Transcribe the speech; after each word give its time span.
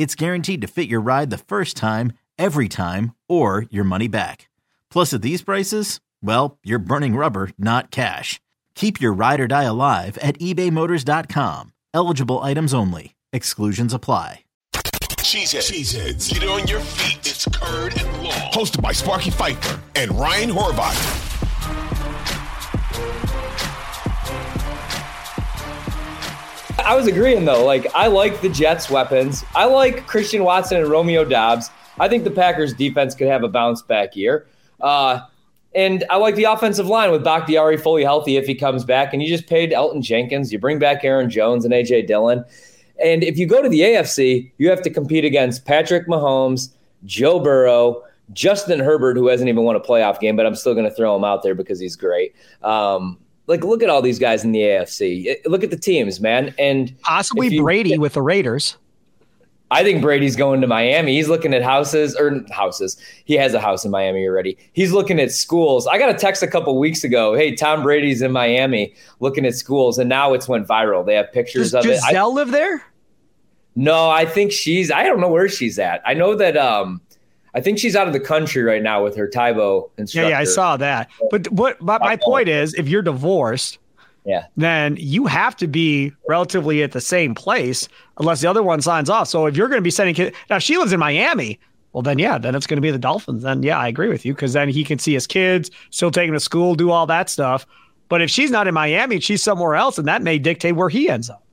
it's 0.00 0.14
guaranteed 0.14 0.62
to 0.62 0.66
fit 0.66 0.88
your 0.88 1.02
ride 1.02 1.28
the 1.28 1.36
first 1.36 1.76
time, 1.76 2.14
every 2.38 2.70
time, 2.70 3.14
or 3.28 3.66
your 3.68 3.84
money 3.84 4.08
back. 4.08 4.48
Plus, 4.90 5.12
at 5.12 5.20
these 5.20 5.42
prices, 5.42 6.00
well, 6.22 6.56
you're 6.64 6.78
burning 6.78 7.16
rubber, 7.16 7.50
not 7.58 7.90
cash. 7.90 8.40
Keep 8.74 8.98
your 9.02 9.12
ride 9.12 9.40
or 9.40 9.46
die 9.46 9.64
alive 9.64 10.16
at 10.22 10.38
ebaymotors.com. 10.38 11.74
Eligible 11.92 12.38
items 12.38 12.72
only. 12.72 13.14
Exclusions 13.34 13.92
apply. 13.92 14.44
Cheeseheads. 14.72 15.70
Cheeseheads. 15.70 16.32
Get 16.32 16.48
on 16.48 16.66
your 16.66 16.80
feet. 16.80 17.18
It's 17.18 17.44
Curd 17.44 18.00
and 18.00 18.24
Long. 18.24 18.52
Hosted 18.52 18.80
by 18.80 18.92
Sparky 18.92 19.30
Fifer 19.30 19.78
and 19.96 20.18
Ryan 20.18 20.48
Horvat. 20.48 21.29
I 26.90 26.96
was 26.96 27.06
agreeing 27.06 27.44
though. 27.44 27.64
Like 27.64 27.86
I 27.94 28.08
like 28.08 28.40
the 28.40 28.48
Jets' 28.48 28.90
weapons. 28.90 29.44
I 29.54 29.64
like 29.64 30.08
Christian 30.08 30.42
Watson 30.42 30.78
and 30.78 30.88
Romeo 30.88 31.24
Doubs. 31.24 31.70
I 32.00 32.08
think 32.08 32.24
the 32.24 32.32
Packers' 32.32 32.74
defense 32.74 33.14
could 33.14 33.28
have 33.28 33.44
a 33.44 33.48
bounce 33.48 33.80
back 33.80 34.16
year. 34.16 34.48
Uh, 34.80 35.20
and 35.72 36.02
I 36.10 36.16
like 36.16 36.34
the 36.34 36.44
offensive 36.44 36.88
line 36.88 37.12
with 37.12 37.22
Bakhtiari 37.22 37.76
fully 37.76 38.02
healthy 38.02 38.38
if 38.38 38.44
he 38.44 38.56
comes 38.56 38.84
back. 38.84 39.12
And 39.12 39.22
you 39.22 39.28
just 39.28 39.46
paid 39.46 39.70
Elgton 39.70 40.02
Jenkins. 40.02 40.52
You 40.52 40.58
bring 40.58 40.80
back 40.80 41.04
Aaron 41.04 41.30
Jones 41.30 41.64
and 41.64 41.72
AJ 41.72 42.08
Dillon. 42.08 42.44
And 43.00 43.22
if 43.22 43.38
you 43.38 43.46
go 43.46 43.62
to 43.62 43.68
the 43.68 43.82
AFC, 43.82 44.50
you 44.58 44.68
have 44.68 44.82
to 44.82 44.90
compete 44.90 45.24
against 45.24 45.64
Patrick 45.64 46.08
Mahomes, 46.08 46.70
Joe 47.04 47.38
Burrow, 47.38 48.02
Justin 48.32 48.80
Herbert, 48.80 49.16
who 49.16 49.28
hasn't 49.28 49.48
even 49.48 49.62
won 49.62 49.76
a 49.76 49.80
playoff 49.80 50.18
game, 50.18 50.34
but 50.34 50.44
I'm 50.44 50.56
still 50.56 50.74
going 50.74 50.88
to 50.90 50.94
throw 50.94 51.14
him 51.14 51.22
out 51.22 51.44
there 51.44 51.54
because 51.54 51.78
he's 51.78 51.94
great. 51.94 52.34
Um, 52.64 53.16
like, 53.50 53.64
look 53.64 53.82
at 53.82 53.90
all 53.90 54.00
these 54.00 54.20
guys 54.20 54.44
in 54.44 54.52
the 54.52 54.60
AFC. 54.60 55.36
Look 55.44 55.64
at 55.64 55.70
the 55.70 55.76
teams, 55.76 56.20
man. 56.20 56.54
And 56.56 56.98
possibly 57.02 57.48
you, 57.48 57.62
Brady 57.62 57.98
with 57.98 58.14
the 58.14 58.22
Raiders. 58.22 58.76
I 59.72 59.82
think 59.82 60.02
Brady's 60.02 60.36
going 60.36 60.60
to 60.60 60.66
Miami. 60.68 61.16
He's 61.16 61.28
looking 61.28 61.52
at 61.52 61.62
houses 61.62 62.16
or 62.16 62.44
houses. 62.52 62.96
He 63.24 63.34
has 63.34 63.52
a 63.52 63.60
house 63.60 63.84
in 63.84 63.90
Miami 63.90 64.26
already. 64.26 64.56
He's 64.72 64.92
looking 64.92 65.20
at 65.20 65.32
schools. 65.32 65.86
I 65.88 65.98
got 65.98 66.10
a 66.10 66.14
text 66.14 66.42
a 66.44 66.46
couple 66.46 66.78
weeks 66.78 67.02
ago. 67.02 67.34
Hey, 67.34 67.54
Tom 67.54 67.82
Brady's 67.82 68.22
in 68.22 68.30
Miami 68.30 68.94
looking 69.18 69.44
at 69.44 69.56
schools, 69.56 69.98
and 69.98 70.08
now 70.08 70.32
it's 70.32 70.48
went 70.48 70.66
viral. 70.66 71.04
They 71.04 71.14
have 71.14 71.32
pictures 71.32 71.72
Does 71.72 71.74
of 71.74 71.82
Gisele 71.82 71.98
it. 71.98 72.10
Gisele 72.10 72.34
live 72.34 72.50
there? 72.52 72.84
No, 73.74 74.10
I 74.10 74.26
think 74.26 74.52
she's. 74.52 74.92
I 74.92 75.04
don't 75.04 75.20
know 75.20 75.28
where 75.28 75.48
she's 75.48 75.78
at. 75.78 76.02
I 76.06 76.14
know 76.14 76.36
that. 76.36 76.56
um 76.56 77.00
I 77.54 77.60
think 77.60 77.78
she's 77.78 77.96
out 77.96 78.06
of 78.06 78.12
the 78.12 78.20
country 78.20 78.62
right 78.62 78.82
now 78.82 79.02
with 79.02 79.16
her 79.16 79.26
Tae 79.26 79.52
Bo 79.52 79.90
instructor. 79.98 80.28
Yeah, 80.28 80.36
yeah, 80.36 80.40
I 80.40 80.44
saw 80.44 80.76
that. 80.76 81.10
But 81.30 81.50
what? 81.50 81.76
But 81.80 82.00
my 82.00 82.16
point 82.16 82.48
is, 82.48 82.74
if 82.74 82.88
you're 82.88 83.02
divorced, 83.02 83.78
yeah, 84.24 84.46
then 84.56 84.96
you 84.98 85.26
have 85.26 85.56
to 85.56 85.66
be 85.66 86.12
relatively 86.28 86.82
at 86.82 86.92
the 86.92 87.00
same 87.00 87.34
place 87.34 87.88
unless 88.18 88.40
the 88.40 88.48
other 88.48 88.62
one 88.62 88.80
signs 88.80 89.10
off. 89.10 89.28
So 89.28 89.46
if 89.46 89.56
you're 89.56 89.68
going 89.68 89.80
to 89.80 89.82
be 89.82 89.90
sending 89.90 90.14
kids, 90.14 90.36
now 90.48 90.58
she 90.58 90.76
lives 90.76 90.92
in 90.92 91.00
Miami, 91.00 91.58
well 91.92 92.02
then 92.02 92.18
yeah, 92.18 92.38
then 92.38 92.54
it's 92.54 92.66
going 92.66 92.76
to 92.76 92.82
be 92.82 92.90
the 92.90 92.98
Dolphins. 92.98 93.42
Then 93.42 93.62
yeah, 93.62 93.78
I 93.78 93.88
agree 93.88 94.08
with 94.08 94.24
you 94.24 94.34
because 94.34 94.52
then 94.52 94.68
he 94.68 94.84
can 94.84 94.98
see 94.98 95.14
his 95.14 95.26
kids, 95.26 95.70
still 95.90 96.10
take 96.10 96.28
them 96.28 96.34
to 96.34 96.40
school, 96.40 96.74
do 96.74 96.90
all 96.90 97.06
that 97.06 97.28
stuff. 97.28 97.66
But 98.08 98.22
if 98.22 98.30
she's 98.30 98.50
not 98.50 98.66
in 98.66 98.74
Miami, 98.74 99.20
she's 99.20 99.42
somewhere 99.42 99.76
else, 99.76 99.96
and 99.96 100.08
that 100.08 100.22
may 100.22 100.38
dictate 100.38 100.74
where 100.74 100.88
he 100.88 101.08
ends 101.08 101.30
up. 101.30 101.44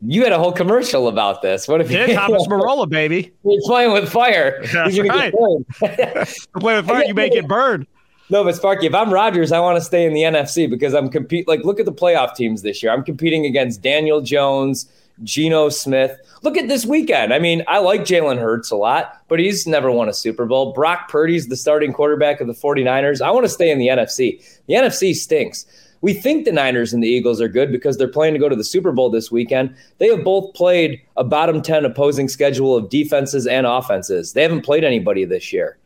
You 0.00 0.24
had 0.24 0.32
a 0.32 0.38
whole 0.38 0.52
commercial 0.52 1.08
about 1.08 1.42
this. 1.42 1.68
What 1.68 1.80
if 1.80 1.90
you 1.90 2.14
Thomas 2.14 2.46
Marola, 2.48 2.88
baby? 2.88 3.32
He's 3.42 3.66
playing 3.66 3.92
with 3.92 4.10
fire. 4.10 4.62
That's 4.72 4.94
He's 4.94 5.06
right. 5.06 5.32
playing 5.80 6.78
with 6.78 6.86
fire, 6.86 7.04
you 7.04 7.14
may 7.14 7.28
get 7.28 7.46
burned. 7.46 7.86
No, 8.28 8.42
but 8.42 8.56
Sparky, 8.56 8.86
if 8.86 8.94
I'm 8.94 9.12
Rodgers, 9.12 9.52
I 9.52 9.60
want 9.60 9.76
to 9.76 9.84
stay 9.84 10.04
in 10.04 10.12
the 10.12 10.22
NFC 10.22 10.68
because 10.68 10.94
I'm 10.94 11.08
compete. 11.08 11.46
Like, 11.46 11.64
look 11.64 11.78
at 11.78 11.86
the 11.86 11.92
playoff 11.92 12.34
teams 12.34 12.62
this 12.62 12.82
year. 12.82 12.92
I'm 12.92 13.04
competing 13.04 13.46
against 13.46 13.82
Daniel 13.82 14.20
Jones, 14.20 14.90
Geno 15.22 15.68
Smith. 15.68 16.18
Look 16.42 16.56
at 16.56 16.66
this 16.66 16.84
weekend. 16.84 17.32
I 17.32 17.38
mean, 17.38 17.62
I 17.68 17.78
like 17.78 18.00
Jalen 18.00 18.38
Hurts 18.38 18.72
a 18.72 18.76
lot, 18.76 19.22
but 19.28 19.38
he's 19.38 19.66
never 19.66 19.92
won 19.92 20.08
a 20.08 20.12
Super 20.12 20.44
Bowl. 20.44 20.72
Brock 20.72 21.08
Purdy's 21.08 21.46
the 21.46 21.56
starting 21.56 21.92
quarterback 21.92 22.40
of 22.40 22.48
the 22.48 22.52
49ers. 22.52 23.20
I 23.20 23.30
want 23.30 23.44
to 23.44 23.50
stay 23.50 23.70
in 23.70 23.78
the 23.78 23.88
NFC. 23.88 24.42
The 24.66 24.74
NFC 24.74 25.14
stinks. 25.14 25.66
We 26.00 26.12
think 26.12 26.44
the 26.44 26.52
Niners 26.52 26.92
and 26.92 27.02
the 27.02 27.08
Eagles 27.08 27.40
are 27.40 27.48
good 27.48 27.72
because 27.72 27.96
they're 27.96 28.08
playing 28.08 28.34
to 28.34 28.40
go 28.40 28.48
to 28.48 28.56
the 28.56 28.64
Super 28.64 28.92
Bowl 28.92 29.10
this 29.10 29.30
weekend. 29.30 29.74
They 29.98 30.08
have 30.08 30.24
both 30.24 30.54
played 30.54 31.00
a 31.16 31.24
bottom 31.24 31.62
10 31.62 31.84
opposing 31.84 32.28
schedule 32.28 32.76
of 32.76 32.90
defenses 32.90 33.46
and 33.46 33.66
offenses. 33.66 34.32
They 34.32 34.42
haven't 34.42 34.62
played 34.62 34.84
anybody 34.84 35.24
this 35.24 35.52
year. 35.52 35.78